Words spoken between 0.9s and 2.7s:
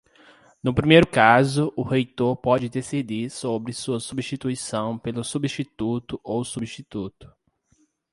caso, o reitor pode